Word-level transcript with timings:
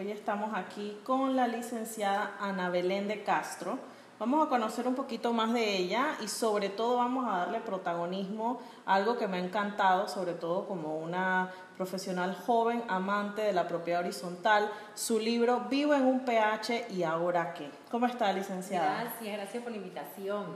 Hoy 0.00 0.10
estamos 0.10 0.52
aquí 0.54 0.96
con 1.04 1.36
la 1.36 1.46
licenciada 1.46 2.34
Ana 2.40 2.70
Belén 2.70 3.06
de 3.06 3.22
Castro. 3.22 3.78
Vamos 4.18 4.46
a 4.46 4.48
conocer 4.48 4.88
un 4.88 4.94
poquito 4.94 5.34
más 5.34 5.52
de 5.52 5.76
ella 5.76 6.16
y 6.22 6.28
sobre 6.28 6.70
todo 6.70 6.96
vamos 6.96 7.28
a 7.28 7.36
darle 7.36 7.60
protagonismo 7.60 8.62
a 8.86 8.94
algo 8.94 9.18
que 9.18 9.28
me 9.28 9.36
ha 9.36 9.44
encantado, 9.44 10.08
sobre 10.08 10.32
todo 10.32 10.66
como 10.66 10.96
una 10.96 11.50
profesional 11.76 12.34
joven, 12.34 12.82
amante 12.88 13.42
de 13.42 13.52
la 13.52 13.68
propiedad 13.68 14.00
horizontal, 14.00 14.70
su 14.94 15.18
libro 15.20 15.66
Vivo 15.68 15.92
en 15.92 16.06
un 16.06 16.24
PH 16.24 16.86
y 16.92 17.02
ahora 17.02 17.52
qué. 17.52 17.70
¿Cómo 17.90 18.06
está, 18.06 18.32
licenciada? 18.32 19.02
Gracias, 19.02 19.36
gracias 19.36 19.62
por 19.62 19.70
la 19.70 19.76
invitación. 19.76 20.46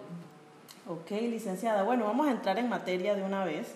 Ok, 0.88 1.10
licenciada. 1.10 1.82
Bueno, 1.82 2.06
vamos 2.06 2.28
a 2.28 2.30
entrar 2.30 2.58
en 2.58 2.70
materia 2.70 3.14
de 3.14 3.22
una 3.22 3.44
vez. 3.44 3.74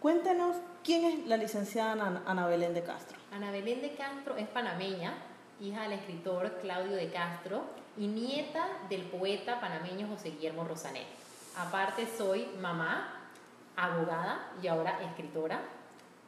Cuéntenos 0.00 0.56
quién 0.82 1.04
es 1.04 1.26
la 1.26 1.36
licenciada 1.36 2.22
Ana 2.24 2.46
Belén 2.46 2.72
de 2.72 2.82
Castro. 2.82 3.19
Ana 3.32 3.52
Belén 3.52 3.80
de 3.80 3.94
Castro 3.94 4.36
es 4.36 4.48
panameña, 4.48 5.14
hija 5.60 5.82
del 5.82 5.92
escritor 5.92 6.58
Claudio 6.60 6.96
de 6.96 7.10
Castro 7.10 7.62
y 7.96 8.08
nieta 8.08 8.66
del 8.88 9.02
poeta 9.02 9.60
panameño 9.60 10.08
José 10.08 10.30
Guillermo 10.30 10.64
Rosanet. 10.64 11.06
Aparte 11.56 12.08
soy 12.18 12.48
mamá, 12.60 13.28
abogada 13.76 14.50
y 14.60 14.66
ahora 14.66 15.00
escritora. 15.02 15.60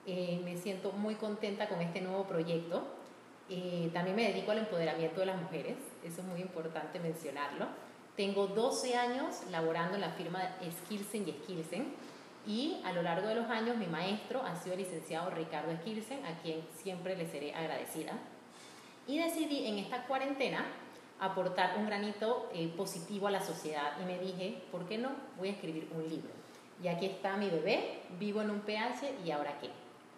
Eh, 0.06 0.40
me 0.44 0.56
siento 0.56 0.92
muy 0.92 1.16
contenta 1.16 1.68
con 1.68 1.80
este 1.80 2.00
nuevo 2.00 2.24
proyecto. 2.24 2.84
Eh, 3.50 3.90
también 3.92 4.14
me 4.14 4.28
dedico 4.28 4.52
al 4.52 4.58
empoderamiento 4.58 5.20
de 5.20 5.26
las 5.26 5.40
mujeres, 5.40 5.76
eso 6.04 6.20
es 6.20 6.26
muy 6.26 6.40
importante 6.40 7.00
mencionarlo. 7.00 7.66
Tengo 8.16 8.46
12 8.46 8.96
años 8.96 9.42
laborando 9.50 9.96
en 9.96 10.02
la 10.02 10.10
firma 10.10 10.40
Skilsen 10.84 11.28
y 11.28 11.32
Skilsen 11.32 11.94
y 12.46 12.80
a 12.84 12.92
lo 12.92 13.02
largo 13.02 13.28
de 13.28 13.36
los 13.36 13.48
años 13.48 13.76
mi 13.76 13.86
maestro 13.86 14.42
ha 14.42 14.56
sido 14.56 14.74
el 14.74 14.80
licenciado 14.80 15.30
Ricardo 15.30 15.74
Skilsen, 15.76 16.24
a 16.24 16.38
quien 16.42 16.62
siempre 16.82 17.16
le 17.16 17.26
seré 17.26 17.54
agradecida. 17.54 18.12
Y 19.06 19.18
decidí 19.18 19.66
en 19.66 19.78
esta 19.78 20.06
cuarentena 20.06 20.64
aportar 21.20 21.78
un 21.78 21.86
granito 21.86 22.50
eh, 22.52 22.72
positivo 22.76 23.28
a 23.28 23.30
la 23.30 23.44
sociedad 23.44 23.92
y 24.00 24.04
me 24.04 24.18
dije, 24.18 24.62
¿por 24.72 24.86
qué 24.86 24.98
no? 24.98 25.10
Voy 25.38 25.48
a 25.48 25.52
escribir 25.52 25.88
un 25.94 26.08
libro. 26.08 26.30
Y 26.82 26.88
aquí 26.88 27.06
está 27.06 27.36
mi 27.36 27.48
bebé, 27.48 28.00
vivo 28.18 28.42
en 28.42 28.50
un 28.50 28.60
PH 28.60 29.18
y 29.24 29.30
ahora 29.30 29.58
qué. 29.60 29.70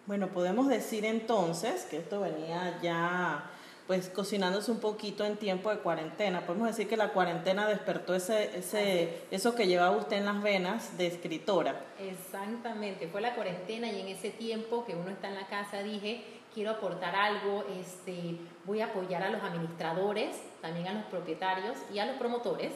Bueno, 0.07 0.29
podemos 0.29 0.67
decir 0.67 1.05
entonces 1.05 1.85
que 1.85 1.97
esto 1.97 2.21
venía 2.21 2.79
ya 2.81 3.51
pues 3.87 4.09
cocinándose 4.09 4.71
un 4.71 4.79
poquito 4.79 5.25
en 5.25 5.37
tiempo 5.37 5.69
de 5.69 5.77
cuarentena. 5.77 6.45
Podemos 6.45 6.67
decir 6.67 6.87
que 6.87 6.97
la 6.97 7.09
cuarentena 7.09 7.67
despertó 7.67 8.15
ese, 8.15 8.57
ese, 8.57 9.21
eso 9.29 9.53
que 9.53 9.67
llevaba 9.67 9.95
usted 9.95 10.17
en 10.17 10.25
las 10.25 10.41
venas 10.41 10.97
de 10.97 11.07
escritora. 11.07 11.79
Exactamente, 11.99 13.07
fue 13.07 13.21
la 13.21 13.35
cuarentena 13.35 13.91
y 13.91 14.01
en 14.01 14.07
ese 14.07 14.31
tiempo 14.31 14.85
que 14.85 14.95
uno 14.95 15.11
está 15.11 15.27
en 15.27 15.35
la 15.35 15.47
casa 15.47 15.83
dije, 15.83 16.23
quiero 16.53 16.71
aportar 16.71 17.15
algo, 17.15 17.63
este, 17.79 18.37
voy 18.65 18.81
a 18.81 18.85
apoyar 18.85 19.21
a 19.21 19.29
los 19.29 19.43
administradores, 19.43 20.35
también 20.61 20.87
a 20.87 20.93
los 20.93 21.03
propietarios 21.03 21.77
y 21.93 21.99
a 21.99 22.05
los 22.05 22.15
promotores 22.15 22.71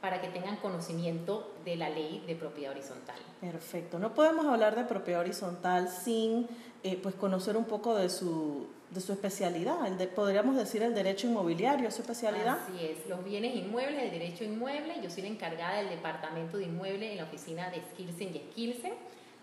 para 0.00 0.20
que 0.20 0.28
tengan 0.28 0.56
conocimiento 0.56 1.52
de 1.64 1.76
la 1.76 1.90
ley 1.90 2.22
de 2.26 2.36
propiedad 2.36 2.70
horizontal. 2.70 3.16
Perfecto. 3.40 3.98
No 3.98 4.14
podemos 4.14 4.46
hablar 4.46 4.76
de 4.76 4.84
propiedad 4.84 5.20
horizontal 5.20 5.88
sin 5.88 6.46
eh, 6.84 6.98
pues 7.02 7.16
conocer 7.16 7.56
un 7.56 7.64
poco 7.64 7.96
de 7.96 8.08
su, 8.08 8.68
de 8.90 9.00
su 9.00 9.12
especialidad. 9.12 9.86
El 9.86 9.98
de, 9.98 10.06
podríamos 10.06 10.56
decir 10.56 10.82
el 10.82 10.94
derecho 10.94 11.26
inmobiliario, 11.26 11.90
su 11.90 12.02
especialidad. 12.02 12.58
Así 12.62 12.84
es, 12.84 13.06
los 13.08 13.22
bienes 13.24 13.54
inmuebles, 13.54 14.02
el 14.02 14.10
derecho 14.10 14.44
inmueble. 14.44 14.94
Yo 15.02 15.10
soy 15.10 15.22
la 15.22 15.28
encargada 15.28 15.78
del 15.78 15.90
departamento 15.90 16.56
de 16.56 16.64
inmuebles 16.64 17.12
en 17.12 17.18
la 17.18 17.24
oficina 17.24 17.70
de 17.70 17.82
Skilsen 17.92 18.34
y 18.34 18.38
Skilsen. 18.50 18.94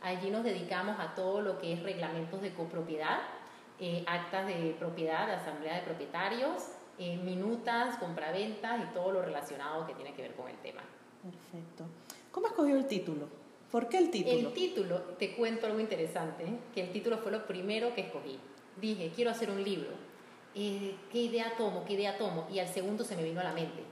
Allí 0.02 0.30
nos 0.30 0.44
dedicamos 0.44 1.00
a 1.00 1.16
todo 1.16 1.42
lo 1.42 1.60
que 1.60 1.73
es 1.73 1.84
reglamentos 1.84 2.42
de 2.42 2.54
copropiedad, 2.54 3.20
eh, 3.80 4.04
actas 4.08 4.48
de 4.48 4.76
propiedad, 4.80 5.28
de 5.28 5.34
asamblea 5.34 5.76
de 5.76 5.82
propietarios, 5.82 6.64
eh, 6.98 7.18
minutas, 7.18 7.98
compraventas 7.98 8.82
y 8.84 8.94
todo 8.94 9.12
lo 9.12 9.22
relacionado 9.22 9.86
que 9.86 9.94
tiene 9.94 10.14
que 10.14 10.22
ver 10.22 10.34
con 10.34 10.48
el 10.48 10.58
tema. 10.58 10.82
Perfecto. 11.23 11.86
¿Cómo 12.32 12.48
escogió 12.48 12.76
el 12.78 12.86
título? 12.86 13.28
¿Por 13.72 13.89
qué 13.89 13.98
el 13.98 14.11
título? 14.11 14.38
El 14.38 14.54
título, 14.54 15.00
te 15.20 15.36
cuento 15.36 15.66
algo 15.66 15.80
interesante, 15.80 16.45
que 16.73 16.82
el 16.82 16.92
título 16.92 17.17
fue 17.17 17.32
lo 17.32 17.45
primero 17.45 17.94
que 17.94 18.02
escogí. 18.02 18.39
Dije, 18.81 19.11
quiero 19.15 19.31
hacer 19.31 19.49
un 19.49 19.63
libro. 19.63 19.89
Eh, 20.53 20.95
¿Qué 21.11 21.19
idea 21.19 21.53
tomo? 21.58 21.83
¿Qué 21.86 21.93
idea 21.93 22.17
tomo? 22.17 22.47
Y 22.52 22.59
al 22.59 22.67
segundo 22.67 23.03
se 23.03 23.15
me 23.15 23.23
vino 23.23 23.41
a 23.41 23.43
la 23.43 23.53
mente. 23.53 23.83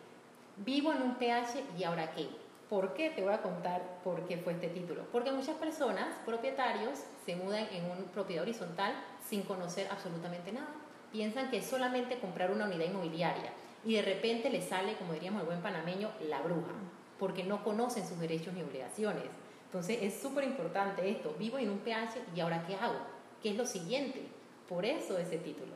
Vivo 0.57 0.91
en 0.91 1.01
un 1.01 1.15
PH 1.15 1.63
y 1.77 1.83
ahora 1.83 2.11
qué. 2.11 2.27
¿Por 2.69 2.93
qué? 2.93 3.09
Te 3.09 3.21
voy 3.21 3.33
a 3.33 3.41
contar 3.41 3.99
por 4.03 4.25
qué 4.27 4.37
fue 4.37 4.53
este 4.53 4.69
título. 4.69 5.03
Porque 5.11 5.31
muchas 5.31 5.55
personas, 5.57 6.07
propietarios, 6.25 6.99
se 7.25 7.35
mudan 7.35 7.67
en 7.71 7.85
una 7.85 8.11
propiedad 8.13 8.43
horizontal 8.43 8.93
sin 9.27 9.43
conocer 9.43 9.87
absolutamente 9.91 10.51
nada 10.51 10.83
piensan 11.13 11.51
que 11.51 11.57
es 11.57 11.65
solamente 11.65 12.17
comprar 12.17 12.51
una 12.51 12.65
unidad 12.65 12.87
inmobiliaria 12.87 13.53
y 13.85 13.93
de 13.93 14.01
repente 14.01 14.49
les 14.49 14.65
sale, 14.65 14.95
como 14.95 15.13
diríamos 15.13 15.41
el 15.41 15.47
buen 15.47 15.61
panameño, 15.61 16.09
la 16.27 16.41
bruja, 16.41 16.71
porque 17.19 17.43
no 17.43 17.63
conocen 17.63 18.05
sus 18.05 18.19
derechos 18.19 18.53
ni 18.53 18.63
obligaciones. 18.63 19.23
Entonces 19.65 19.99
es 20.01 20.19
súper 20.19 20.43
importante 20.43 21.07
esto, 21.09 21.35
vivo 21.37 21.59
en 21.59 21.69
un 21.69 21.79
PH 21.79 22.19
y 22.35 22.39
ahora 22.39 22.65
qué 22.65 22.75
hago, 22.75 22.97
qué 23.41 23.51
es 23.51 23.55
lo 23.55 23.65
siguiente, 23.65 24.23
por 24.67 24.85
eso 24.85 25.17
ese 25.17 25.37
título. 25.37 25.73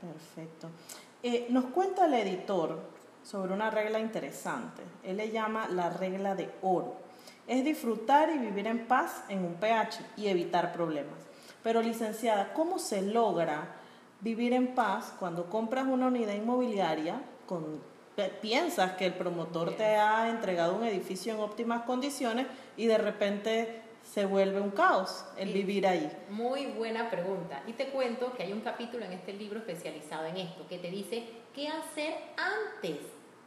Perfecto. 0.00 0.68
Eh, 1.22 1.46
nos 1.50 1.66
cuenta 1.66 2.06
el 2.06 2.14
editor 2.14 2.80
sobre 3.22 3.52
una 3.52 3.70
regla 3.70 3.98
interesante, 3.98 4.82
él 5.02 5.16
le 5.16 5.30
llama 5.30 5.68
la 5.68 5.90
regla 5.90 6.34
de 6.34 6.50
oro. 6.62 6.94
Es 7.48 7.64
disfrutar 7.64 8.30
y 8.30 8.38
vivir 8.38 8.66
en 8.66 8.86
paz 8.86 9.24
en 9.28 9.44
un 9.44 9.54
PH 9.54 10.00
y 10.16 10.28
evitar 10.28 10.72
problemas. 10.72 11.18
Pero 11.62 11.82
licenciada, 11.82 12.52
¿cómo 12.52 12.78
se 12.78 13.02
logra 13.02 13.76
vivir 14.20 14.52
en 14.52 14.74
paz 14.74 15.12
cuando 15.18 15.50
compras 15.50 15.86
una 15.86 16.06
unidad 16.06 16.34
inmobiliaria 16.34 17.20
con 17.46 17.80
piensas 18.40 18.92
que 18.92 19.06
el 19.06 19.14
promotor 19.14 19.76
te 19.76 19.96
ha 19.96 20.28
entregado 20.30 20.74
un 20.74 20.84
edificio 20.84 21.34
en 21.34 21.40
óptimas 21.40 21.82
condiciones 21.82 22.46
y 22.76 22.86
de 22.86 22.98
repente 22.98 23.82
se 24.06 24.24
vuelve 24.24 24.60
un 24.60 24.70
caos 24.70 25.24
el 25.36 25.52
vivir 25.52 25.86
ahí. 25.86 26.10
Muy 26.30 26.66
buena 26.66 27.10
pregunta. 27.10 27.62
Y 27.66 27.72
te 27.72 27.88
cuento 27.88 28.32
que 28.32 28.44
hay 28.44 28.52
un 28.52 28.60
capítulo 28.60 29.04
en 29.04 29.12
este 29.12 29.32
libro 29.32 29.58
especializado 29.58 30.26
en 30.26 30.38
esto 30.38 30.66
que 30.68 30.78
te 30.78 30.90
dice 30.90 31.24
qué 31.54 31.68
hacer 31.68 32.14
antes, 32.36 32.98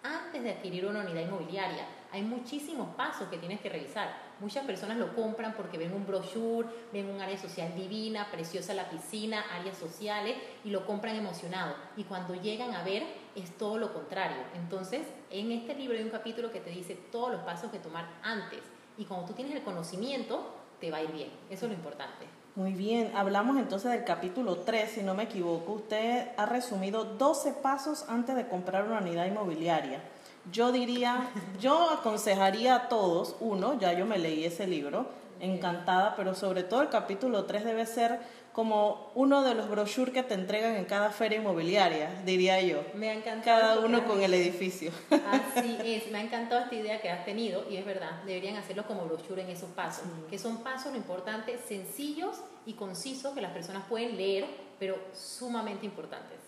antes 0.04 0.44
de 0.44 0.52
adquirir 0.52 0.86
una 0.86 1.02
unidad 1.02 1.22
inmobiliaria. 1.22 1.88
Hay 2.12 2.22
muchísimos 2.22 2.96
pasos 2.96 3.28
que 3.30 3.38
tienes 3.38 3.60
que 3.62 3.70
revisar 3.70 4.30
Muchas 4.40 4.66
personas 4.66 4.98
lo 4.98 5.14
compran 5.16 5.54
porque 5.54 5.78
ven 5.78 5.94
un 5.94 6.08
brochure, 6.08 6.70
ven 6.94 7.10
un 7.10 7.20
área 7.20 7.38
social 7.38 7.76
divina, 7.76 8.32
preciosa 8.32 8.74
la 8.74 8.90
piscina, 8.90 9.44
áreas 9.52 9.78
sociales 9.78 10.38
y 10.64 10.70
lo 10.70 10.86
compran 10.86 11.18
emocionado. 11.18 11.76
Y 11.98 12.06
cuando 12.06 12.36
llegan 12.36 12.74
a 12.74 12.84
ver 12.84 13.04
es 13.36 13.58
todo 13.58 13.78
lo 13.78 13.94
contrario. 13.94 14.38
Entonces, 14.56 15.02
en 15.30 15.52
este 15.52 15.76
libro 15.76 15.98
hay 15.98 16.04
un 16.04 16.10
capítulo 16.10 16.52
que 16.52 16.62
te 16.62 16.70
dice 16.70 16.96
todos 17.12 17.34
los 17.34 17.42
pasos 17.42 17.70
que 17.70 17.80
tomar 17.80 18.08
antes. 18.24 18.62
Y 19.00 19.06
cuando 19.06 19.28
tú 19.28 19.34
tienes 19.34 19.56
el 19.56 19.64
conocimiento, 19.64 20.44
te 20.82 20.92
va 20.92 20.98
a 20.98 21.04
ir 21.04 21.14
bien. 21.14 21.30
Eso 21.50 21.66
es 21.66 21.72
lo 21.72 21.78
importante. 21.78 22.26
Muy 22.56 22.74
bien, 22.74 23.14
hablamos 23.16 23.58
entonces 23.58 23.92
del 23.92 24.04
capítulo 24.04 24.58
3, 24.58 24.92
si 24.92 25.04
no 25.04 25.14
me 25.14 25.24
equivoco. 25.24 25.72
Usted 25.72 26.28
ha 26.36 26.46
resumido 26.46 27.06
12 27.06 27.54
pasos 27.54 28.04
antes 28.10 28.36
de 28.36 28.50
comprar 28.50 28.84
una 28.84 29.00
unidad 29.00 29.26
inmobiliaria. 29.26 30.04
Yo 30.52 30.74
diría, 30.74 31.30
yo 31.62 31.92
aconsejaría 31.92 32.76
a 32.76 32.90
todos, 32.90 33.38
uno, 33.40 33.80
ya 33.80 33.94
yo 33.94 34.06
me 34.06 34.18
leí 34.18 34.44
ese 34.44 34.68
libro, 34.68 35.06
encantada, 35.40 36.16
pero 36.18 36.36
sobre 36.36 36.64
todo 36.64 36.82
el 36.82 36.90
capítulo 36.90 37.46
3 37.46 37.64
debe 37.64 37.86
ser 37.86 38.20
como 38.54 39.12
uno 39.16 39.44
de 39.44 39.56
los 39.56 39.70
brochures 39.70 40.14
que 40.14 40.24
te 40.24 40.34
entregan 40.34 40.76
en 40.76 40.86
cada 40.86 41.12
feria 41.12 41.40
inmobiliaria, 41.40 42.22
diría 42.26 42.62
yo. 42.62 42.84
Me 42.94 43.10
ha 43.10 43.14
encantado. 43.14 43.44
Cada 43.44 43.80
uno 43.86 44.06
con 44.06 44.22
el 44.22 44.34
edificio. 44.34 44.92
Así 45.10 45.78
es, 45.84 46.12
me 46.12 46.18
ha 46.18 46.22
encantado 46.22 46.62
esta 46.62 46.76
idea 46.76 47.02
que 47.02 47.10
has 47.10 47.26
tenido 47.26 47.70
y 47.70 47.78
es 47.78 47.86
verdad, 47.86 48.24
deberían 48.26 48.56
hacerlo 48.58 48.86
como 48.86 49.06
brochure 49.06 49.44
en 49.44 49.50
esos 49.50 49.70
pasos, 49.72 50.06
que 50.30 50.38
son 50.38 50.58
pasos, 50.58 50.92
lo 50.92 50.98
importante, 50.98 51.58
sencillos 51.58 52.38
y 52.66 52.74
concisos 52.74 53.34
que 53.34 53.42
las 53.42 53.52
personas 53.52 53.84
pueden 53.88 54.18
leer, 54.18 54.46
pero 54.80 54.98
sumamente 55.14 55.86
importantes. 55.86 56.40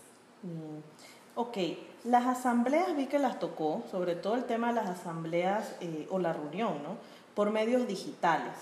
Mm. 0.43 0.79
Ok, 1.35 1.57
las 2.03 2.25
asambleas 2.25 2.95
vi 2.95 3.05
que 3.05 3.19
las 3.19 3.39
tocó, 3.39 3.83
sobre 3.89 4.15
todo 4.15 4.35
el 4.35 4.45
tema 4.45 4.67
de 4.69 4.73
las 4.73 4.89
asambleas 4.89 5.75
eh, 5.79 6.07
o 6.09 6.19
la 6.19 6.33
reunión, 6.33 6.83
¿no? 6.83 6.97
Por 7.35 7.51
medios 7.51 7.87
digitales. 7.87 8.53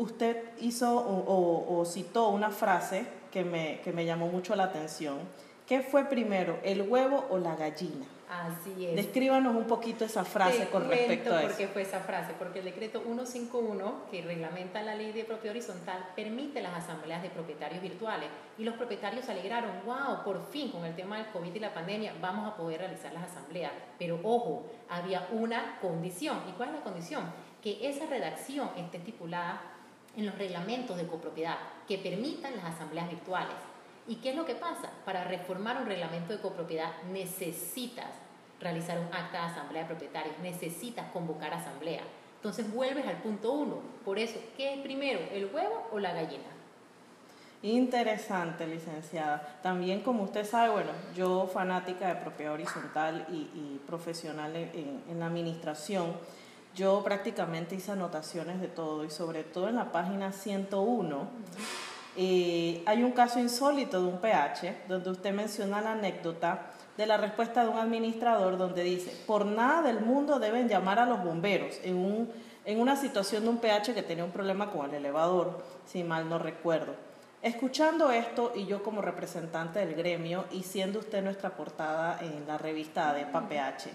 Usted 0.00 0.36
hizo 0.60 0.96
o, 0.96 1.84
citó 1.84 2.28
una 2.28 2.48
frase 2.48 3.04
que 3.30 3.44
me, 3.44 3.80
que 3.82 3.92
me 3.92 4.06
llamó 4.06 4.28
mucho 4.28 4.56
la 4.56 4.64
atención. 4.64 5.18
¿Qué 5.66 5.82
fue 5.82 6.06
primero, 6.06 6.58
el 6.64 6.88
huevo 6.88 7.26
o 7.28 7.36
la 7.36 7.54
gallina? 7.54 8.06
Así 8.30 8.86
es. 8.86 8.96
Descríbanos 8.96 9.54
un 9.54 9.64
poquito 9.64 10.06
esa 10.06 10.24
frase 10.24 10.68
con 10.68 10.88
respecto 10.88 11.34
a 11.34 11.40
eso. 11.40 11.48
¿Por 11.48 11.56
qué 11.58 11.68
fue 11.68 11.82
esa 11.82 12.00
frase? 12.00 12.32
Porque 12.38 12.60
el 12.60 12.64
decreto 12.64 13.02
151, 13.02 14.04
que 14.10 14.22
reglamenta 14.22 14.80
la 14.82 14.94
ley 14.94 15.12
de 15.12 15.24
propiedad 15.24 15.54
horizontal, 15.54 16.10
permite 16.16 16.62
las 16.62 16.74
asambleas 16.84 17.22
de 17.22 17.28
propietarios 17.28 17.82
virtuales. 17.82 18.30
Y 18.56 18.64
los 18.64 18.76
propietarios 18.76 19.26
se 19.26 19.32
alegraron, 19.32 19.70
wow, 19.84 20.24
por 20.24 20.46
fin 20.46 20.70
con 20.70 20.86
el 20.86 20.96
tema 20.96 21.18
del 21.18 21.26
COVID 21.26 21.54
y 21.54 21.58
la 21.58 21.74
pandemia 21.74 22.14
vamos 22.22 22.50
a 22.50 22.56
poder 22.56 22.78
realizar 22.78 23.12
las 23.12 23.24
asambleas. 23.24 23.72
Pero 23.98 24.18
ojo, 24.22 24.64
había 24.88 25.28
una 25.32 25.78
condición. 25.82 26.38
¿Y 26.48 26.52
cuál 26.52 26.70
es 26.70 26.76
la 26.76 26.82
condición? 26.82 27.24
Que 27.60 27.86
esa 27.86 28.06
redacción 28.06 28.70
esté 28.76 28.96
estipulada 28.96 29.60
en 30.16 30.26
los 30.26 30.36
reglamentos 30.36 30.96
de 30.96 31.06
copropiedad 31.06 31.56
que 31.86 31.98
permitan 31.98 32.56
las 32.56 32.74
asambleas 32.74 33.08
virtuales. 33.08 33.56
¿Y 34.08 34.16
qué 34.16 34.30
es 34.30 34.36
lo 34.36 34.44
que 34.44 34.54
pasa? 34.54 34.90
Para 35.04 35.24
reformar 35.24 35.80
un 35.80 35.86
reglamento 35.86 36.32
de 36.32 36.40
copropiedad 36.40 36.90
necesitas 37.12 38.10
realizar 38.60 38.98
un 38.98 39.14
acta 39.14 39.40
de 39.40 39.52
asamblea 39.52 39.82
de 39.82 39.88
propietarios, 39.88 40.38
necesitas 40.40 41.10
convocar 41.12 41.54
asamblea. 41.54 42.02
Entonces 42.36 42.72
vuelves 42.72 43.06
al 43.06 43.16
punto 43.18 43.52
uno. 43.52 43.76
Por 44.04 44.18
eso, 44.18 44.38
¿qué 44.56 44.74
es 44.74 44.80
primero, 44.80 45.20
el 45.32 45.46
huevo 45.46 45.88
o 45.92 45.98
la 45.98 46.12
gallina? 46.12 46.44
Interesante, 47.62 48.66
licenciada. 48.66 49.58
También, 49.62 50.00
como 50.00 50.22
usted 50.22 50.46
sabe, 50.46 50.70
bueno, 50.70 50.92
yo 51.14 51.46
fanática 51.52 52.08
de 52.08 52.14
propiedad 52.14 52.54
horizontal 52.54 53.26
y, 53.30 53.78
profesional 53.86 54.56
en, 54.56 55.18
la 55.18 55.26
administración, 55.26 56.14
yo 56.80 57.02
prácticamente 57.04 57.74
hice 57.74 57.92
anotaciones 57.92 58.58
de 58.58 58.68
todo 58.68 59.04
y 59.04 59.10
sobre 59.10 59.44
todo 59.44 59.68
en 59.68 59.76
la 59.76 59.92
página 59.92 60.32
101 60.32 61.28
eh, 62.16 62.82
hay 62.86 63.02
un 63.02 63.12
caso 63.12 63.38
insólito 63.38 64.00
de 64.00 64.08
un 64.08 64.18
PH 64.18 64.84
donde 64.88 65.10
usted 65.10 65.34
menciona 65.34 65.82
la 65.82 65.92
anécdota 65.92 66.70
de 66.96 67.04
la 67.04 67.18
respuesta 67.18 67.62
de 67.62 67.68
un 67.68 67.78
administrador 67.78 68.56
donde 68.56 68.82
dice, 68.82 69.14
por 69.26 69.44
nada 69.44 69.82
del 69.82 70.00
mundo 70.00 70.38
deben 70.38 70.68
llamar 70.68 70.98
a 70.98 71.04
los 71.04 71.22
bomberos 71.22 71.78
en, 71.84 71.96
un, 71.96 72.30
en 72.64 72.80
una 72.80 72.96
situación 72.96 73.42
de 73.42 73.50
un 73.50 73.58
PH 73.58 73.92
que 73.92 74.02
tenía 74.02 74.24
un 74.24 74.32
problema 74.32 74.70
con 74.70 74.88
el 74.88 74.94
elevador, 74.94 75.62
si 75.84 76.02
mal 76.02 76.30
no 76.30 76.38
recuerdo. 76.38 76.94
Escuchando 77.42 78.10
esto 78.10 78.52
y 78.56 78.64
yo 78.64 78.82
como 78.82 79.02
representante 79.02 79.80
del 79.80 79.94
gremio 79.94 80.46
y 80.50 80.62
siendo 80.62 80.98
usted 80.98 81.22
nuestra 81.22 81.50
portada 81.50 82.18
en 82.22 82.46
la 82.46 82.56
revista 82.56 83.12
de 83.12 83.26
PH, 83.26 83.90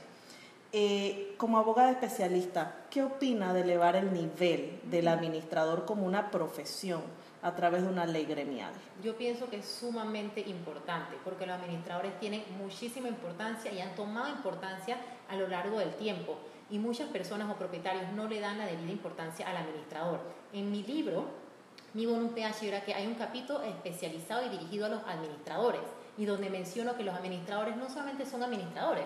eh, 0.77 1.35
como 1.37 1.57
abogada 1.57 1.89
especialista, 1.89 2.83
¿qué 2.89 3.01
opina 3.01 3.53
de 3.53 3.61
elevar 3.61 3.95
el 3.95 4.11
nivel 4.11 4.81
del 4.83 5.07
administrador 5.07 5.85
como 5.85 6.05
una 6.05 6.31
profesión 6.31 7.01
a 7.41 7.55
través 7.55 7.83
de 7.83 7.87
una 7.87 8.05
ley 8.05 8.25
gremial? 8.25 8.73
Yo 9.01 9.15
pienso 9.15 9.49
que 9.49 9.59
es 9.59 9.65
sumamente 9.65 10.41
importante 10.41 11.15
porque 11.23 11.45
los 11.45 11.55
administradores 11.55 12.19
tienen 12.19 12.43
muchísima 12.61 13.07
importancia 13.07 13.71
y 13.71 13.79
han 13.79 13.95
tomado 13.95 14.27
importancia 14.27 14.97
a 15.29 15.37
lo 15.37 15.47
largo 15.47 15.79
del 15.79 15.95
tiempo 15.95 16.37
y 16.69 16.77
muchas 16.77 17.07
personas 17.07 17.49
o 17.49 17.55
propietarios 17.55 18.11
no 18.11 18.27
le 18.27 18.41
dan 18.41 18.57
la 18.57 18.65
debida 18.65 18.91
importancia 18.91 19.49
al 19.49 19.55
administrador. 19.55 20.19
En 20.51 20.69
mi 20.73 20.83
libro, 20.83 21.23
mi 21.93 22.05
un 22.05 22.33
PH 22.33 22.67
era 22.67 22.83
que 22.83 22.93
hay 22.93 23.07
un 23.07 23.15
capítulo 23.15 23.61
especializado 23.61 24.45
y 24.45 24.49
dirigido 24.49 24.87
a 24.87 24.89
los 24.89 25.03
administradores 25.05 25.83
y 26.17 26.25
donde 26.25 26.49
menciono 26.49 26.97
que 26.97 27.05
los 27.05 27.15
administradores 27.15 27.77
no 27.77 27.89
solamente 27.89 28.25
son 28.25 28.43
administradores, 28.43 29.05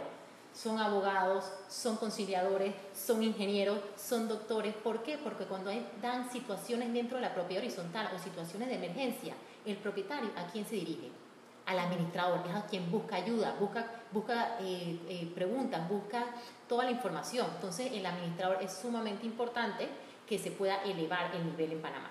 son 0.61 0.77
abogados, 0.77 1.45
son 1.69 1.95
conciliadores, 1.95 2.73
son 2.93 3.23
ingenieros, 3.23 3.79
son 3.95 4.27
doctores. 4.27 4.73
¿Por 4.75 5.03
qué? 5.03 5.17
Porque 5.17 5.45
cuando 5.45 5.71
dan 6.01 6.29
situaciones 6.29 6.91
dentro 6.91 7.15
de 7.15 7.21
la 7.21 7.33
propiedad 7.33 7.63
horizontal 7.63 8.09
o 8.13 8.19
situaciones 8.19 8.67
de 8.67 8.75
emergencia, 8.75 9.35
el 9.65 9.77
propietario 9.77 10.29
a 10.35 10.47
quién 10.51 10.65
se 10.65 10.75
dirige? 10.75 11.11
Al 11.65 11.79
administrador, 11.79 12.41
es 12.45 12.55
a 12.55 12.65
quien 12.65 12.91
busca 12.91 13.15
ayuda, 13.15 13.55
busca, 13.57 13.85
busca 14.11 14.57
eh, 14.59 14.99
eh, 15.07 15.31
preguntas, 15.33 15.87
busca 15.87 16.25
toda 16.67 16.83
la 16.83 16.91
información. 16.91 17.47
Entonces 17.55 17.91
el 17.93 18.05
administrador 18.05 18.57
es 18.61 18.73
sumamente 18.73 19.25
importante 19.25 19.87
que 20.27 20.39
se 20.39 20.51
pueda 20.51 20.83
elevar 20.83 21.33
el 21.35 21.45
nivel 21.45 21.73
en 21.73 21.81
Panamá. 21.81 22.09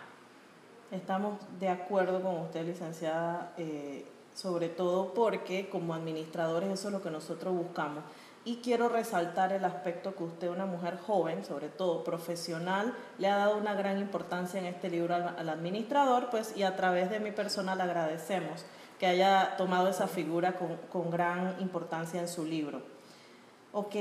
Estamos 0.90 1.38
de 1.60 1.68
acuerdo 1.68 2.22
con 2.22 2.38
usted, 2.38 2.64
licenciada, 2.64 3.52
eh, 3.58 4.06
sobre 4.32 4.68
todo 4.68 5.12
porque 5.12 5.68
como 5.68 5.92
administradores 5.92 6.70
eso 6.70 6.88
es 6.88 6.94
lo 6.94 7.02
que 7.02 7.10
nosotros 7.10 7.52
buscamos. 7.52 8.04
Y 8.48 8.60
quiero 8.62 8.88
resaltar 8.88 9.52
el 9.52 9.62
aspecto 9.66 10.16
que 10.16 10.24
usted, 10.24 10.48
una 10.48 10.64
mujer 10.64 10.96
joven, 10.96 11.44
sobre 11.44 11.68
todo 11.68 12.02
profesional, 12.02 12.94
le 13.18 13.28
ha 13.28 13.36
dado 13.36 13.58
una 13.58 13.74
gran 13.74 13.98
importancia 13.98 14.58
en 14.58 14.64
este 14.64 14.88
libro 14.88 15.14
al, 15.14 15.46
administrador, 15.50 16.30
pues 16.30 16.56
y 16.56 16.62
a 16.62 16.74
través 16.74 17.10
de 17.10 17.20
mi 17.20 17.30
persona 17.30 17.74
le 17.74 17.82
agradecemos 17.82 18.64
que 18.98 19.06
haya 19.06 19.54
tomado 19.58 19.88
esa 19.88 20.08
figura 20.08 20.54
con, 20.90 21.10
gran 21.10 21.56
importancia 21.60 22.22
en 22.22 22.26
su 22.26 22.46
libro. 22.46 22.80
Ok, 23.74 23.96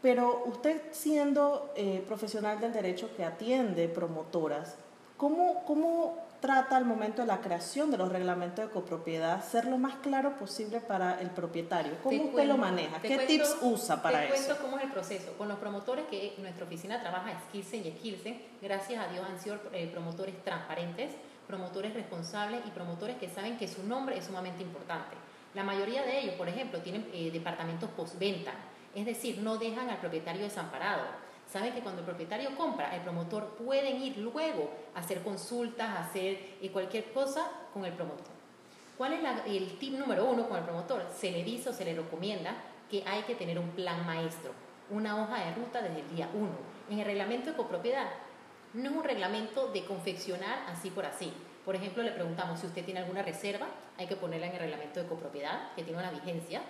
pero 0.00 0.44
usted 0.46 0.80
siendo 0.92 1.72
eh, 1.74 2.04
profesional 2.06 2.60
del 2.60 2.72
derecho 2.72 3.10
que 3.16 3.24
atiende 3.24 3.88
promotoras, 3.88 4.76
¿Cómo, 5.16 5.64
¿Cómo 5.64 6.16
trata 6.44 6.76
al 6.76 6.84
momento 6.84 7.22
de 7.22 7.28
la 7.28 7.40
creación 7.40 7.90
de 7.90 7.96
los 7.96 8.12
reglamentos 8.12 8.66
de 8.66 8.70
copropiedad 8.70 9.42
ser 9.42 9.64
lo 9.64 9.78
más 9.78 9.94
claro 10.02 10.36
posible 10.36 10.78
para 10.82 11.18
el 11.22 11.30
propietario? 11.30 11.92
¿Cómo 12.02 12.24
usted 12.24 12.44
lo 12.44 12.58
maneja? 12.58 13.00
¿Qué 13.00 13.16
tips 13.16 13.56
usa 13.62 14.02
para 14.02 14.26
eso? 14.26 14.34
Te 14.34 14.40
cuento 14.42 14.62
cómo 14.62 14.76
es 14.76 14.84
el 14.84 14.90
proceso. 14.90 15.32
Con 15.38 15.48
los 15.48 15.56
promotores 15.56 16.04
que 16.04 16.34
nuestra 16.36 16.66
oficina 16.66 17.00
trabaja, 17.00 17.32
Skilsen 17.48 17.86
y 17.86 17.92
Skilsen, 17.92 18.42
gracias 18.60 19.02
a 19.02 19.10
Dios 19.10 19.24
han 19.26 19.40
sido 19.40 19.58
eh, 19.72 19.88
promotores 19.90 20.34
transparentes, 20.44 21.12
promotores 21.46 21.94
responsables 21.94 22.60
y 22.66 22.70
promotores 22.72 23.16
que 23.16 23.30
saben 23.30 23.56
que 23.56 23.66
su 23.66 23.82
nombre 23.82 24.18
es 24.18 24.26
sumamente 24.26 24.62
importante. 24.62 25.16
La 25.54 25.64
mayoría 25.64 26.02
de 26.02 26.20
ellos, 26.20 26.34
por 26.34 26.50
ejemplo, 26.50 26.80
tienen 26.80 27.08
eh, 27.14 27.30
departamentos 27.30 27.88
postventa, 27.96 28.52
es 28.94 29.06
decir, 29.06 29.38
no 29.38 29.56
dejan 29.56 29.88
al 29.88 29.96
propietario 29.96 30.42
desamparado 30.42 31.23
saben 31.50 31.72
que 31.72 31.80
cuando 31.80 32.00
el 32.00 32.06
propietario 32.06 32.56
compra, 32.56 32.94
el 32.94 33.02
promotor 33.02 33.56
pueden 33.56 34.02
ir 34.02 34.18
luego 34.18 34.70
a 34.94 35.00
hacer 35.00 35.22
consultas, 35.22 35.88
a 35.88 36.00
hacer 36.00 36.56
eh, 36.60 36.70
cualquier 36.72 37.12
cosa 37.12 37.50
con 37.72 37.84
el 37.84 37.92
promotor. 37.92 38.34
¿Cuál 38.96 39.14
es 39.14 39.20
el 39.46 39.78
tip 39.78 39.94
número 39.98 40.24
uno 40.24 40.48
con 40.48 40.56
el 40.56 40.64
promotor? 40.64 41.06
Se 41.16 41.30
le 41.30 41.42
dice 41.42 41.70
o 41.70 41.72
se 41.72 41.84
le 41.84 41.94
recomienda 41.94 42.54
que 42.90 43.02
hay 43.06 43.22
que 43.22 43.34
tener 43.34 43.58
un 43.58 43.70
plan 43.70 44.06
maestro, 44.06 44.52
una 44.90 45.20
hoja 45.20 45.44
de 45.44 45.54
ruta 45.54 45.82
desde 45.82 46.00
el 46.00 46.14
día 46.14 46.30
uno. 46.32 46.52
En 46.88 47.00
el 47.00 47.04
reglamento 47.04 47.50
de 47.50 47.56
copropiedad 47.56 48.08
no 48.74 48.90
es 48.90 48.96
un 48.96 49.04
reglamento 49.04 49.68
de 49.68 49.84
confeccionar 49.84 50.64
así 50.68 50.90
por 50.90 51.06
así. 51.06 51.32
Por 51.64 51.74
ejemplo, 51.74 52.02
le 52.02 52.12
preguntamos 52.12 52.60
si 52.60 52.66
usted 52.66 52.84
tiene 52.84 53.00
alguna 53.00 53.22
reserva, 53.22 53.66
hay 53.96 54.06
que 54.06 54.16
ponerla 54.16 54.46
en 54.48 54.52
el 54.52 54.58
reglamento 54.60 55.00
de 55.00 55.06
copropiedad, 55.06 55.72
que 55.74 55.82
tiene 55.82 55.98
una 55.98 56.10
vigencia. 56.10 56.60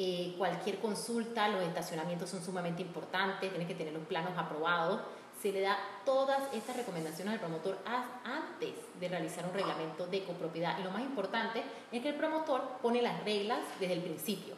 Eh, 0.00 0.36
cualquier 0.38 0.78
consulta, 0.78 1.48
los 1.48 1.60
estacionamientos 1.64 2.30
son 2.30 2.40
sumamente 2.40 2.82
importantes, 2.82 3.50
tiene 3.50 3.66
que 3.66 3.74
tener 3.74 3.92
los 3.92 4.06
planos 4.06 4.30
aprobados. 4.36 5.00
Se 5.42 5.50
le 5.50 5.60
da 5.60 5.76
todas 6.04 6.40
estas 6.54 6.76
recomendaciones 6.76 7.34
al 7.34 7.40
promotor 7.40 7.78
antes 7.84 8.74
de 9.00 9.08
realizar 9.08 9.44
un 9.44 9.52
reglamento 9.52 10.06
de 10.06 10.22
copropiedad. 10.22 10.78
Y 10.78 10.84
lo 10.84 10.92
más 10.92 11.02
importante 11.02 11.64
es 11.90 12.00
que 12.00 12.10
el 12.10 12.14
promotor 12.14 12.62
pone 12.80 13.02
las 13.02 13.24
reglas 13.24 13.58
desde 13.80 13.94
el 13.94 14.02
principio. 14.02 14.54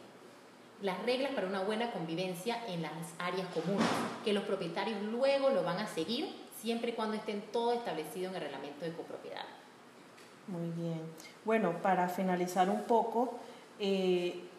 Las 0.83 1.01
reglas 1.03 1.31
para 1.33 1.47
una 1.47 1.63
buena 1.63 1.91
convivencia 1.91 2.63
en 2.67 2.83
las 2.83 2.91
áreas 3.17 3.47
comunes, 3.47 3.87
que 4.23 4.33
los 4.33 4.43
propietarios 4.43 5.01
luego 5.03 5.49
lo 5.49 5.63
van 5.63 5.79
a 5.79 5.87
seguir 5.87 6.35
siempre 6.61 6.91
y 6.91 6.93
cuando 6.93 7.15
estén 7.15 7.41
todo 7.51 7.73
establecido 7.73 8.29
en 8.29 8.35
el 8.35 8.41
reglamento 8.41 8.85
de 8.85 8.93
copropiedad. 8.93 9.45
Muy 10.47 10.69
bien. 10.69 11.01
Bueno, 11.45 11.81
para 11.81 12.07
finalizar 12.09 12.69
un 12.69 12.83
poco, 12.83 13.39
eh, 13.79 14.50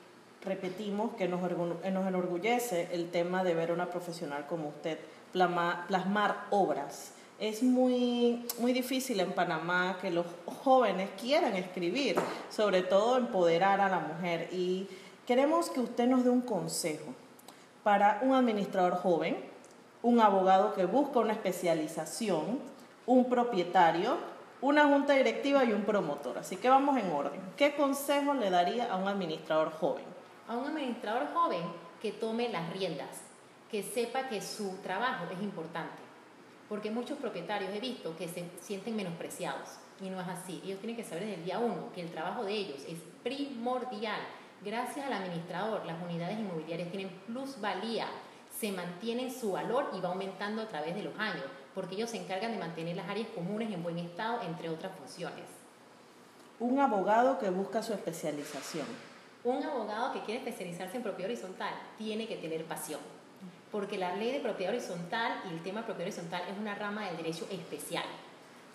repetimos 0.44 1.15
que 1.15 1.29
nos, 1.29 1.41
enorgullece 1.84 2.89
el 2.93 3.11
tema 3.11 3.44
de 3.44 3.55
ver 3.55 3.70
a 3.70 3.75
una 3.75 3.91
profesional 3.91 4.46
como 4.46 4.69
usted 4.69 4.99
plasmar 5.32 6.46
obras. 6.51 7.13
Es 7.39 7.63
muy, 7.63 8.46
muy 8.58 8.72
difícil 8.72 9.19
en 9.20 9.32
Panamá 9.32 9.99
que 10.01 10.11
los 10.11 10.27
jóvenes 10.63 11.11
quieran 11.20 11.56
escribir, 11.56 12.17
sobre 12.51 12.82
todo 12.82 13.17
empoderar 13.17 13.81
a 13.81 13.89
la 13.89 13.99
mujer. 13.99 14.49
Y 14.53 14.89
queremos 15.27 15.70
que 15.70 15.81
usted 15.81 16.06
nos 16.06 16.25
dé 16.25 16.31
un 16.31 16.43
consejo 16.43 17.15
para 17.82 18.20
un 18.22 18.34
administrador 18.34 18.94
joven, 18.94 19.37
un 20.03 20.20
abogado 20.20 20.75
que 20.75 20.84
busca 20.84 21.20
una 21.20 21.32
especialización, 21.32 22.61
un 23.06 23.29
propietario, 23.29 24.19
una 24.61 24.87
junta 24.87 25.15
directiva 25.15 25.65
y 25.65 25.72
un 25.72 25.82
promotor. 25.82 26.39
Así 26.39 26.56
que 26.56 26.69
vamos 26.69 26.96
en 26.96 27.11
orden. 27.11 27.41
¿Qué 27.56 27.75
consejo 27.75 28.34
le 28.34 28.51
daría 28.51 28.93
a 28.93 28.96
un 28.96 29.08
administrador 29.08 29.72
joven? 29.72 30.12
A 30.53 30.56
un 30.59 30.67
administrador 30.67 31.32
joven 31.32 31.63
que 32.01 32.13
tome 32.13 32.51
las 32.51 32.71
riendas, 32.73 33.23
que 33.71 33.82
sepa 33.82 34.29
que 34.29 34.43
su 34.43 34.77
trabajo 34.82 35.25
es 35.32 35.43
importante. 35.43 36.03
Porque 36.69 36.91
muchos 36.91 37.19
propietarios 37.19 37.75
he 37.75 37.81
visto 37.81 38.15
que 38.17 38.29
se 38.29 38.44
sienten 38.61 38.94
menospreciados 38.94 39.69
y 40.01 40.11
no 40.11 40.21
es 40.21 40.29
así. 40.29 40.61
Ellos 40.65 40.79
tienen 40.81 40.97
que 40.97 41.05
saber 41.05 41.25
desde 41.25 41.37
el 41.37 41.44
día 41.44 41.59
uno 41.59 41.91
que 41.94 42.03
el 42.03 42.11
trabajo 42.11 42.44
de 42.44 42.53
ellos 42.53 42.85
es 42.87 42.99
primordial. 43.23 44.21
Gracias 44.63 45.06
al 45.06 45.13
administrador, 45.15 45.87
las 45.87 46.03
unidades 46.03 46.39
inmobiliarias 46.39 46.91
tienen 46.91 47.09
plusvalía, 47.27 48.06
se 48.55 48.73
mantienen 48.73 49.32
su 49.32 49.53
valor 49.53 49.91
y 49.94 50.01
va 50.01 50.11
aumentando 50.11 50.63
a 50.63 50.69
través 50.69 50.94
de 50.94 51.03
los 51.03 51.19
años, 51.19 51.47
porque 51.75 51.94
ellos 51.94 52.11
se 52.11 52.19
encargan 52.19 52.53
de 52.53 52.59
mantener 52.59 52.97
las 52.97 53.09
áreas 53.09 53.29
comunes 53.35 53.73
en 53.73 53.82
buen 53.82 53.99
estado, 53.99 54.43
entre 54.43 54.69
otras 54.69 54.93
funciones. 54.99 55.47
Un 56.61 56.79
abogado 56.79 57.39
que 57.39 57.51
busca 57.51 57.82
su 57.82 57.93
especialización 57.93 59.12
un 59.44 59.63
abogado 59.65 60.13
que 60.13 60.20
quiere 60.20 60.39
especializarse 60.39 60.96
en 60.96 61.03
propiedad 61.03 61.31
horizontal 61.31 61.75
tiene 61.99 62.27
que 62.27 62.37
tener 62.37 62.65
pasión, 62.65 63.01
porque 63.70 63.99
la 63.99 64.15
ley 64.15 64.32
de 64.32 64.41
propiedad 64.41 64.72
horizontal 64.72 65.43
y 65.49 65.55
el 65.55 65.63
tema 65.63 65.81
de 65.81 65.87
propiedad 65.87 66.13
horizontal 66.13 66.43
es 66.49 66.58
una 66.58 66.75
rama 66.75 67.06
del 67.06 67.17
derecho 67.17 67.46
especial. 67.51 68.05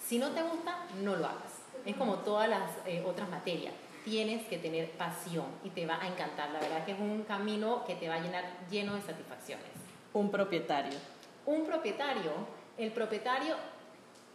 Si 0.03 0.19
no 0.19 0.31
te 0.31 0.43
gusta, 0.43 0.85
no 1.01 1.15
lo 1.15 1.25
hagas. 1.25 1.53
Es 1.85 1.95
como 1.95 2.15
todas 2.15 2.49
las 2.49 2.69
eh, 2.85 3.03
otras 3.05 3.29
materias. 3.29 3.73
Tienes 4.03 4.45
que 4.47 4.57
tener 4.57 4.91
pasión 4.91 5.45
y 5.63 5.69
te 5.69 5.85
va 5.85 6.01
a 6.01 6.07
encantar. 6.07 6.49
La 6.51 6.59
verdad 6.59 6.85
que 6.85 6.93
es 6.93 6.99
un 6.99 7.23
camino 7.23 7.83
que 7.85 7.95
te 7.95 8.07
va 8.07 8.15
a 8.15 8.19
llenar 8.19 8.45
lleno 8.69 8.95
de 8.95 9.01
satisfacciones. 9.01 9.65
Un 10.13 10.31
propietario. 10.31 10.97
Un 11.45 11.65
propietario. 11.65 12.31
El 12.77 12.91
propietario 12.91 13.55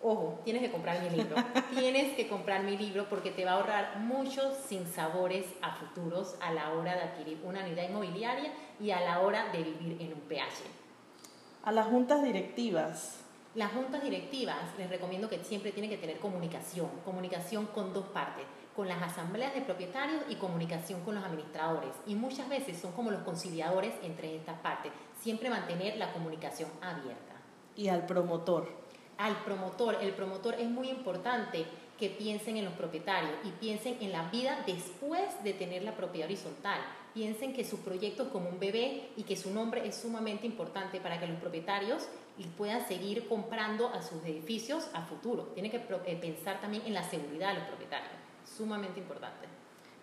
Ojo, 0.05 0.41
tienes 0.45 0.63
que 0.63 0.73
comprar 0.73 1.01
mi 1.01 1.11
libro. 1.11 1.37
tienes 1.79 2.17
que 2.17 2.29
comprar 2.29 2.65
mi 2.65 2.77
libro 2.77 3.07
porque 3.09 3.31
te 3.31 3.45
va 3.45 3.53
a 3.53 3.55
ahorrar 3.55 3.99
muchos 4.01 4.57
sinsabores 4.67 5.47
a 5.63 5.77
futuros 5.77 6.35
a 6.41 6.53
la 6.53 6.73
hora 6.73 6.97
de 6.97 7.03
adquirir 7.03 7.41
una 7.45 7.65
unidad 7.65 7.89
inmobiliaria 7.89 8.53
y 8.81 8.91
a 8.91 9.01
la 9.01 9.21
hora 9.21 9.53
de 9.53 9.63
vivir 9.63 10.03
en 10.03 10.13
un 10.13 10.21
PH. 10.23 10.65
A 11.63 11.71
las 11.71 11.87
juntas 11.87 12.21
directivas. 12.25 13.21
Las 13.55 13.71
juntas 13.73 14.03
directivas 14.03 14.57
les 14.77 14.91
recomiendo 14.91 15.29
que 15.29 15.45
siempre 15.45 15.71
tienen 15.71 15.91
que 15.91 15.99
tener 15.99 16.19
comunicación, 16.19 16.89
comunicación 17.05 17.67
con 17.67 17.93
dos 17.93 18.07
partes, 18.07 18.47
con 18.75 18.89
las 18.89 19.01
asambleas 19.03 19.55
de 19.55 19.61
propietarios 19.61 20.23
y 20.29 20.35
comunicación 20.37 21.03
con 21.03 21.15
los 21.15 21.23
administradores. 21.23 21.93
Y 22.07 22.17
muchas 22.17 22.49
veces 22.49 22.79
son 22.79 22.91
como 22.93 23.13
los 23.13 23.23
conciliadores 23.23 23.93
entre 24.03 24.35
estas 24.35 24.59
partes. 24.61 24.91
Siempre 25.21 25.49
mantener 25.51 25.97
la 25.97 26.13
comunicación 26.13 26.71
abierta. 26.81 27.35
Y 27.77 27.89
al 27.89 28.07
promotor. 28.07 28.82
Al 29.23 29.37
promotor. 29.45 29.99
El 30.02 30.11
promotor 30.14 30.55
es 30.55 30.69
muy 30.69 30.88
importante 30.88 31.64
que 31.97 32.09
piensen 32.09 32.57
en 32.57 32.64
los 32.64 32.75
propietarios 32.75 33.35
y 33.45 33.50
piensen 33.50 33.97
en 34.00 34.11
la 34.11 34.29
vida 34.31 34.64
después 34.67 35.23
de 35.45 35.52
tener 35.52 35.85
la 35.85 35.95
propiedad 35.95 36.26
horizontal. 36.26 36.81
Piensen 37.14 37.52
que 37.55 37.64
su 37.64 37.79
proyecto 37.85 38.25
es 38.25 38.29
como 38.31 38.49
un 38.49 38.59
bebé 38.59 39.11
y 39.17 39.23
que 39.23 39.37
su 39.37 39.55
nombre 39.55 39.87
es 39.87 39.95
sumamente 39.95 40.45
importante 40.45 40.99
para 40.99 41.21
que 41.21 41.29
los 41.29 41.38
propietarios 41.38 42.09
puedan 42.59 42.85
seguir 42.88 43.29
comprando 43.29 43.91
a 43.91 44.02
sus 44.02 44.25
edificios 44.25 44.88
a 44.93 45.02
futuro. 45.02 45.45
Tiene 45.55 45.71
que 45.71 45.76
eh, 45.76 46.19
pensar 46.21 46.61
también 46.61 46.83
en 46.85 46.95
la 46.95 47.09
seguridad 47.09 47.50
de 47.50 47.61
los 47.61 47.69
propietarios. 47.69 48.11
Sumamente 48.45 48.99
importante. 48.99 49.47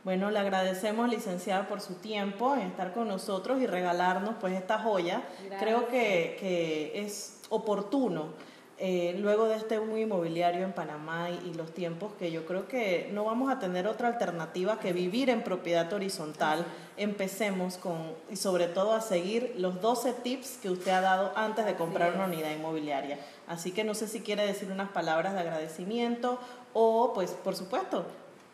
Bueno, 0.06 0.32
le 0.32 0.40
agradecemos, 0.40 1.10
licenciada, 1.10 1.68
por 1.68 1.82
su 1.82 1.96
tiempo 1.96 2.56
en 2.56 2.62
estar 2.62 2.94
con 2.94 3.10
nosotros 3.10 3.60
y 3.60 3.68
regalarnos 3.68 4.36
pues 4.40 4.54
esta 4.54 4.80
joya. 4.80 5.24
Creo 5.60 5.90
que, 5.90 6.38
que 6.40 7.02
es 7.02 7.42
oportuno 7.50 8.48
eh, 8.82 9.18
luego 9.20 9.50
de 9.50 9.58
este 9.58 9.78
boom 9.78 9.98
inmobiliario 9.98 10.64
en 10.64 10.72
Panamá 10.72 11.30
y, 11.30 11.54
los 11.54 11.74
tiempos 11.74 12.14
que 12.14 12.32
yo 12.32 12.46
creo 12.46 12.70
que 12.70 13.10
no 13.12 13.26
vamos 13.26 13.52
a 13.52 13.60
tener 13.60 13.88
otra 13.88 14.08
alternativa 14.08 14.80
que 14.80 14.94
vivir 14.94 15.30
en 15.30 15.44
propiedad 15.44 15.92
horizontal, 15.92 16.66
empecemos 16.96 17.78
con, 17.78 18.14
y 18.32 18.38
sobre 18.38 18.68
todo 18.68 18.94
a 18.94 19.02
seguir 19.02 19.54
los 19.58 19.82
12 19.82 20.14
tips 20.14 20.60
que 20.62 20.70
usted 20.70 20.92
ha 20.92 21.02
dado 21.02 21.34
antes 21.36 21.66
de 21.66 21.76
comprar 21.76 22.16
una 22.16 22.26
unidad 22.26 22.52
inmobiliaria. 22.52 23.20
Así 23.48 23.72
que 23.74 23.84
no 23.84 23.94
sé 23.96 24.08
si 24.08 24.22
quiere 24.22 24.48
decir 24.48 24.72
unas 24.72 24.92
palabras 24.92 25.34
de 25.34 25.42
agradecimiento 25.42 26.40
o, 26.72 27.12
pues, 27.14 27.32
por 27.32 27.58
supuesto, 27.58 28.06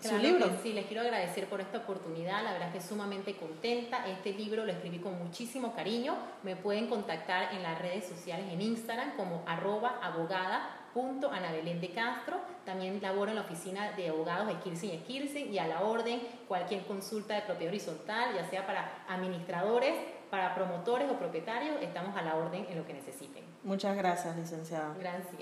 su 0.05 0.17
libro. 0.17 0.49
sí, 0.61 0.73
les 0.73 0.85
quiero 0.85 1.01
agradecer 1.01 1.47
por 1.47 1.61
esta 1.61 1.79
oportunidad, 1.79 2.43
la 2.43 2.53
verdad 2.53 2.71
que 2.71 2.81
sumamente 2.81 3.35
contenta. 3.35 4.07
Este 4.07 4.33
libro 4.33 4.65
lo 4.65 4.71
escribí 4.71 4.99
con 4.99 5.17
muchísimo 5.17 5.73
cariño. 5.73 6.15
Me 6.43 6.55
pueden 6.55 6.87
contactar 6.87 7.53
en 7.53 7.63
las 7.63 7.79
redes 7.79 8.05
sociales, 8.05 8.45
en 8.51 8.61
Instagram 8.61 9.15
como 9.15 9.43
arroba 9.45 9.99
abogada 10.01 10.81
de 10.95 11.91
Castro. 11.93 12.37
También 12.65 13.01
laboro 13.01 13.29
en 13.29 13.35
la 13.35 13.41
oficina 13.41 13.91
de 13.91 14.09
abogados 14.09 14.47
de 14.47 14.55
Kirsen 14.59 14.91
y 14.91 14.97
Kirsen 14.99 15.53
y 15.53 15.57
a 15.59 15.67
la 15.67 15.81
orden 15.81 16.21
cualquier 16.47 16.85
consulta 16.85 17.35
de 17.35 17.41
propiedad 17.41 17.73
horizontal, 17.73 18.33
ya 18.33 18.49
sea 18.49 18.65
para 18.65 19.03
administradores, 19.09 19.93
para 20.29 20.55
promotores 20.55 21.09
o 21.11 21.17
propietarios, 21.17 21.75
estamos 21.81 22.15
a 22.15 22.21
la 22.21 22.35
orden 22.35 22.65
en 22.69 22.77
lo 22.77 22.85
que 22.85 22.93
necesiten. 22.93 23.43
Muchas 23.63 23.95
gracias, 23.97 24.35
licenciada. 24.37 24.95
Gracias. 24.97 25.33